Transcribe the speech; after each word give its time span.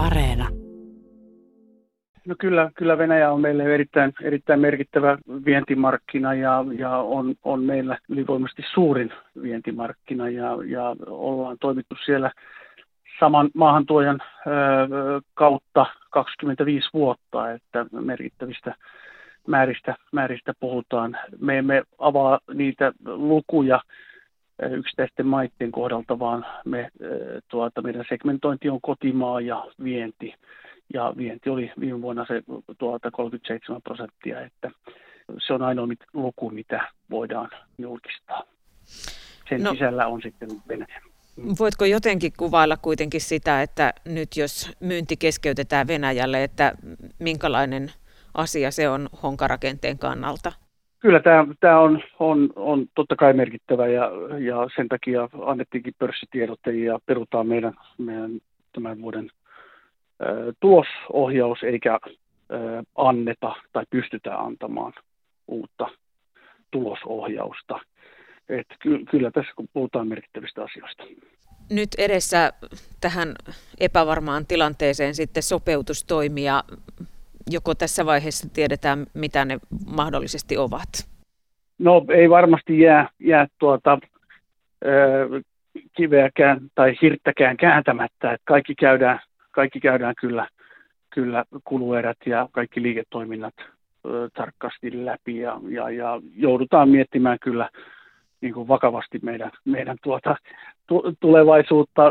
Areena. 0.00 0.48
No 2.26 2.34
kyllä, 2.38 2.70
kyllä 2.74 2.98
Venäjä 2.98 3.32
on 3.32 3.40
meille 3.40 3.74
erittäin, 3.74 4.12
erittäin 4.22 4.60
merkittävä 4.60 5.18
vientimarkkina 5.44 6.34
ja, 6.34 6.64
ja 6.78 6.96
on, 6.96 7.34
on 7.44 7.62
meillä 7.62 7.98
ylivoimaisesti 8.08 8.62
suurin 8.74 9.12
vientimarkkina 9.42 10.28
ja, 10.28 10.58
ja 10.66 10.96
ollaan 11.06 11.56
toimittu 11.60 11.94
siellä 12.04 12.30
saman 13.20 13.50
maahantuojan 13.54 14.20
ö, 14.46 14.50
kautta 15.34 15.86
25 16.10 16.88
vuotta, 16.94 17.52
että 17.52 17.86
merkittävistä 17.92 18.74
määristä, 19.46 19.94
määristä 20.12 20.52
puhutaan. 20.60 21.16
Me 21.40 21.58
emme 21.58 21.82
avaa 21.98 22.38
niitä 22.54 22.92
lukuja 23.06 23.80
yksittäisten 24.70 25.26
maiden 25.26 25.72
kohdalta, 25.72 26.18
vaan 26.18 26.46
me, 26.64 26.90
tuota, 27.48 27.82
meidän 27.82 28.04
segmentointi 28.08 28.68
on 28.68 28.80
kotimaa 28.80 29.40
ja 29.40 29.66
vienti. 29.84 30.34
Ja 30.94 31.14
vienti 31.16 31.50
oli 31.50 31.72
viime 31.80 32.02
vuonna 32.02 32.26
se 32.28 32.42
tuota 32.78 33.10
37 33.10 33.82
prosenttia, 33.82 34.40
että 34.40 34.70
se 35.46 35.52
on 35.52 35.62
ainoa 35.62 35.86
luku, 36.12 36.50
mitä 36.50 36.88
voidaan 37.10 37.50
julkistaa. 37.78 38.42
Sen 39.48 39.62
no, 39.62 39.72
sisällä 39.72 40.06
on 40.06 40.22
sitten 40.22 40.48
Venäjä. 40.68 41.00
Voitko 41.58 41.84
jotenkin 41.84 42.32
kuvailla 42.36 42.76
kuitenkin 42.76 43.20
sitä, 43.20 43.62
että 43.62 43.94
nyt 44.04 44.36
jos 44.36 44.72
myynti 44.80 45.16
keskeytetään 45.16 45.86
Venäjälle, 45.86 46.44
että 46.44 46.74
minkälainen 47.18 47.92
asia 48.34 48.70
se 48.70 48.88
on 48.88 49.08
honkarakenteen 49.22 49.98
kannalta? 49.98 50.52
Kyllä 51.00 51.20
tämä, 51.20 51.46
tämä 51.60 51.80
on, 51.80 52.02
on, 52.18 52.48
on 52.56 52.86
totta 52.94 53.16
kai 53.16 53.32
merkittävä 53.32 53.88
ja, 53.88 54.10
ja 54.38 54.68
sen 54.76 54.88
takia 54.88 55.28
annettiinkin 55.46 55.94
pörssitiedote 55.98 56.72
ja 56.72 56.98
perutaan 57.06 57.46
meidän, 57.46 57.74
meidän 57.98 58.30
tämän 58.72 59.02
vuoden 59.02 59.30
ä, 60.22 60.26
tulosohjaus 60.60 61.62
eikä 61.62 61.94
ä, 61.94 61.98
anneta 62.96 63.52
tai 63.72 63.84
pystytä 63.90 64.38
antamaan 64.38 64.92
uutta 65.48 65.86
tulosohjausta. 66.70 67.80
Et 68.48 68.66
ky, 68.78 69.04
kyllä 69.10 69.30
tässä 69.30 69.52
puhutaan 69.72 70.08
merkittävistä 70.08 70.64
asioista. 70.64 71.04
Nyt 71.70 71.88
edessä 71.98 72.52
tähän 73.00 73.34
epävarmaan 73.80 74.46
tilanteeseen 74.46 75.14
sitten 75.14 75.42
sopeutustoimia 75.42 76.62
joko 77.50 77.74
tässä 77.74 78.06
vaiheessa 78.06 78.48
tiedetään, 78.52 79.06
mitä 79.14 79.44
ne 79.44 79.58
mahdollisesti 79.86 80.56
ovat? 80.56 80.88
No 81.78 82.04
ei 82.08 82.30
varmasti 82.30 82.80
jää, 82.80 83.08
jää 83.18 83.46
tuota, 83.58 83.98
ö, 84.84 85.42
kiveäkään 85.96 86.60
tai 86.74 86.94
hirttäkään 87.02 87.56
kääntämättä, 87.56 88.32
että 88.32 88.44
kaikki 88.44 88.74
käydään, 88.74 89.20
kaikki 89.50 89.80
käydään 89.80 90.14
kyllä, 90.20 90.48
kyllä 91.10 91.44
kuluerät 91.64 92.18
ja 92.26 92.48
kaikki 92.52 92.82
liiketoiminnat 92.82 93.54
ö, 94.06 94.28
tarkasti 94.34 95.04
läpi 95.04 95.38
ja, 95.38 95.60
ja, 95.68 95.90
ja 95.90 96.20
joudutaan 96.36 96.88
miettimään 96.88 97.38
kyllä 97.42 97.68
niin 98.40 98.54
kuin 98.54 98.68
vakavasti 98.68 99.18
meidän, 99.22 99.50
meidän 99.64 99.96
tuota, 100.02 100.36
tulevaisuutta 101.20 102.02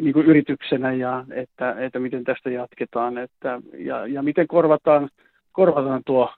niin 0.00 0.12
kuin 0.12 0.26
yrityksenä 0.26 0.92
ja 0.92 1.24
että, 1.30 1.74
että 1.78 1.98
miten 1.98 2.24
tästä 2.24 2.50
jatketaan 2.50 3.18
että, 3.18 3.60
ja, 3.78 4.06
ja 4.06 4.22
miten 4.22 4.46
korvataan, 4.46 5.08
korvataan 5.52 6.02
tuo 6.06 6.32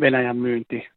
Venäjän 0.00 0.36
myynti, 0.36 0.88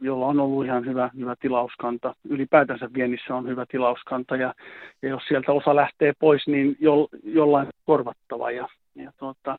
jolla 0.00 0.26
on 0.26 0.40
ollut 0.40 0.64
ihan 0.64 0.86
hyvä, 0.86 1.10
hyvä 1.18 1.34
tilauskanta. 1.40 2.14
Ylipäätänsä 2.28 2.90
viennissä 2.94 3.34
on 3.34 3.48
hyvä 3.48 3.66
tilauskanta 3.70 4.36
ja, 4.36 4.54
ja 5.02 5.08
jos 5.08 5.22
sieltä 5.28 5.52
osa 5.52 5.76
lähtee 5.76 6.12
pois, 6.18 6.46
niin 6.46 6.76
jo, 6.80 7.08
jollain 7.24 7.68
korvattava 7.86 8.50
ja, 8.50 8.68
ja 8.94 9.12
tuota, 9.16 9.58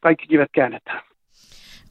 kaikki 0.00 0.26
kivet 0.26 0.50
käännetään. 0.52 1.07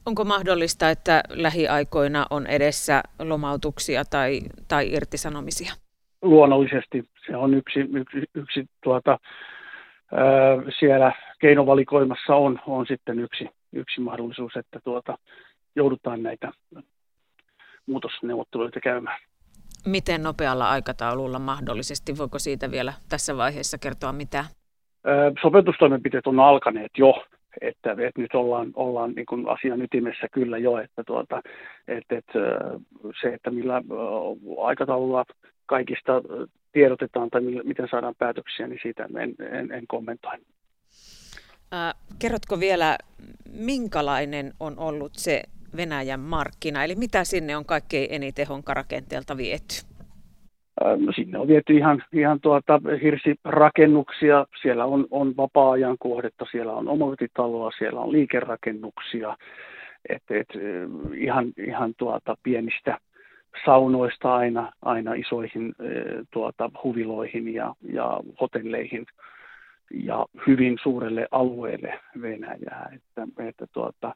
Onko 0.08 0.24
mahdollista, 0.24 0.90
että 0.90 1.22
lähiaikoina 1.28 2.26
on 2.30 2.46
edessä 2.46 3.02
lomautuksia 3.18 4.04
tai, 4.04 4.40
tai 4.68 4.92
irtisanomisia? 4.92 5.72
Luonnollisesti. 6.22 7.04
Se 7.26 7.36
on 7.36 7.54
yksi, 7.54 7.80
yksi, 7.80 8.18
yksi 8.34 8.64
tuota, 8.84 9.10
ää, 9.10 10.22
siellä 10.78 11.12
keinovalikoimassa 11.40 12.34
on, 12.34 12.60
on 12.66 12.86
sitten 12.86 13.18
yksi, 13.18 13.48
yksi 13.72 14.00
mahdollisuus, 14.00 14.56
että 14.56 14.80
tuota, 14.84 15.18
joudutaan 15.76 16.22
näitä 16.22 16.52
muutosneuvotteluita 17.86 18.80
käymään. 18.80 19.20
Miten 19.86 20.22
nopealla 20.22 20.70
aikataululla 20.70 21.38
mahdollisesti? 21.38 22.18
Voiko 22.18 22.38
siitä 22.38 22.70
vielä 22.70 22.92
tässä 23.08 23.36
vaiheessa 23.36 23.78
kertoa 23.78 24.12
mitä? 24.12 24.44
Sopeutustoimenpiteet 25.42 26.26
on 26.26 26.40
alkaneet 26.40 26.92
jo 26.98 27.24
että, 27.60 27.92
että 27.92 28.20
nyt 28.20 28.34
ollaan, 28.34 28.72
ollaan 28.74 29.12
niin 29.12 29.26
kuin 29.26 29.48
asian 29.48 29.82
ytimessä 29.82 30.26
kyllä 30.32 30.58
jo, 30.58 30.78
että, 30.78 31.04
tuota, 31.04 31.42
että, 31.88 32.16
että 32.16 32.40
se, 33.20 33.28
että 33.28 33.50
millä 33.50 33.82
aikataululla 34.62 35.24
kaikista 35.66 36.12
tiedotetaan 36.72 37.30
tai 37.30 37.40
miten 37.40 37.88
saadaan 37.90 38.14
päätöksiä, 38.18 38.66
niin 38.68 38.80
siitä 38.82 39.08
en, 39.18 39.34
en, 39.52 39.72
en 39.72 39.86
kommentoi. 39.86 40.38
Kerrotko 42.18 42.60
vielä, 42.60 42.98
minkälainen 43.52 44.52
on 44.60 44.78
ollut 44.78 45.12
se 45.14 45.42
Venäjän 45.76 46.20
markkina, 46.20 46.84
eli 46.84 46.94
mitä 46.94 47.24
sinne 47.24 47.56
on 47.56 47.64
kaikkein 47.64 48.08
eniten 48.10 48.46
honkarakenteelta 48.46 49.36
viety? 49.36 49.74
No, 50.80 51.12
sinne 51.12 51.38
on 51.38 51.48
viety 51.48 51.76
ihan, 51.76 52.02
ihan 52.12 52.40
tuota 52.40 52.80
hirsirakennuksia, 53.02 54.46
siellä 54.62 54.84
on, 54.84 55.06
on 55.10 55.36
vapaa-ajan 55.36 55.96
kohdetta, 55.98 56.46
siellä 56.50 56.72
on 56.72 56.88
omakotitaloa, 56.88 57.70
siellä 57.78 58.00
on 58.00 58.12
liikerakennuksia, 58.12 59.36
et, 60.08 60.22
et, 60.30 60.48
ihan, 61.14 61.46
ihan 61.56 61.94
tuota 61.96 62.36
pienistä 62.42 62.98
saunoista 63.64 64.34
aina, 64.34 64.72
aina 64.82 65.14
isoihin 65.14 65.74
tuota, 66.30 66.70
huviloihin 66.84 67.54
ja, 67.54 67.74
ja 67.92 68.20
hotelleihin 68.40 69.06
ja 69.90 70.26
hyvin 70.46 70.78
suurelle 70.82 71.28
alueelle 71.30 72.00
Venäjää. 72.20 72.90
Että, 72.94 73.26
että 73.48 73.66
tuota, 73.72 74.14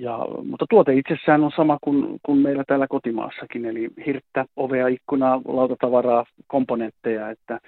ja, 0.00 0.18
mutta 0.44 0.66
tuote 0.70 0.94
itsessään 0.94 1.44
on 1.44 1.50
sama 1.56 1.78
kuin, 1.80 2.20
kuin 2.22 2.38
meillä 2.38 2.64
täällä 2.66 2.86
kotimaassakin, 2.88 3.64
eli 3.64 3.90
hirttä, 4.06 4.44
ovea, 4.56 4.88
ikkunaa, 4.88 5.40
lautatavaraa, 5.48 6.24
komponentteja, 6.46 7.30
että, 7.30 7.60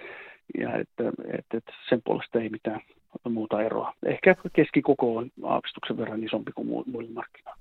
ja 0.61 0.77
että, 0.77 1.13
että, 1.39 1.57
että 1.57 1.73
sen 1.89 2.03
puolesta 2.05 2.41
ei 2.41 2.49
mitään 2.49 2.81
muuta 3.29 3.63
eroa. 3.63 3.93
Ehkä 4.07 4.37
keskikoko 4.53 5.17
on 5.17 5.31
aavistuksen 5.43 5.97
verran 5.97 6.25
isompi 6.25 6.53
kuin 6.53 6.69
muilla 6.69 7.11
markkinoilla. 7.13 7.61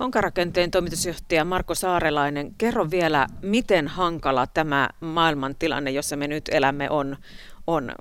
Honkarakenteen 0.00 0.70
toimitusjohtaja 0.70 1.44
Marko 1.44 1.74
Saarelainen, 1.74 2.50
kerro 2.58 2.86
vielä, 2.90 3.26
miten 3.42 3.88
hankala 3.88 4.46
tämä 4.46 4.88
maailmantilanne, 5.00 5.90
jossa 5.90 6.16
me 6.16 6.26
nyt 6.26 6.44
elämme, 6.52 6.90
on, 6.90 7.16
on 7.66 7.92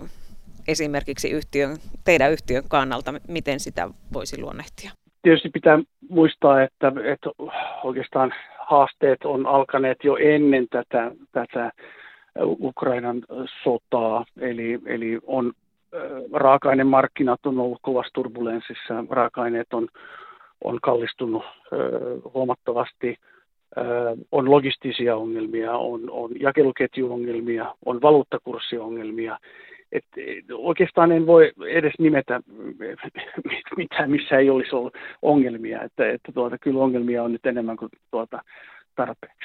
esimerkiksi 0.67 1.29
yhtiön, 1.29 1.77
teidän 2.05 2.31
yhtiön 2.31 2.63
kannalta, 2.67 3.13
miten 3.27 3.59
sitä 3.59 3.89
voisi 4.13 4.41
luonnehtia? 4.41 4.91
Tietysti 5.21 5.49
pitää 5.49 5.79
muistaa, 6.09 6.61
että, 6.61 6.91
että 7.03 7.29
oikeastaan 7.83 8.33
haasteet 8.59 9.25
on 9.25 9.45
alkaneet 9.45 9.97
jo 10.03 10.15
ennen 10.15 10.67
tätä, 10.69 11.11
tätä 11.31 11.71
Ukrainan 12.43 13.21
sotaa, 13.63 14.25
eli, 14.39 14.79
eli 14.85 15.19
on 15.27 15.53
raaka-ainemarkkinat 16.33 17.45
on 17.45 17.59
ollut 17.59 17.79
kovassa 17.81 18.13
turbulenssissa, 18.13 19.05
raaka-aineet 19.09 19.73
on, 19.73 19.87
on 20.63 20.79
kallistunut 20.81 21.43
huomattavasti, 22.33 23.15
on 24.31 24.51
logistisia 24.51 25.15
ongelmia, 25.15 25.73
on, 25.77 26.09
on 26.09 26.31
jakeluketjuongelmia, 26.39 27.75
on 27.85 28.01
valuuttakurssiongelmia, 28.01 29.37
et 29.91 30.05
oikeastaan 30.53 31.11
en 31.11 31.25
voi 31.25 31.51
edes 31.67 31.93
nimetä 31.99 32.41
mitään, 33.77 34.11
missä 34.11 34.37
ei 34.37 34.49
olisi 34.49 34.75
ollut 34.75 34.93
ongelmia. 35.21 35.81
Että, 35.81 36.11
että 36.11 36.31
tuota, 36.31 36.57
kyllä 36.57 36.79
ongelmia 36.79 37.23
on 37.23 37.31
nyt 37.31 37.45
enemmän 37.45 37.77
kuin 37.77 37.89
tuota 38.11 38.41
tarpeeksi. 38.95 39.39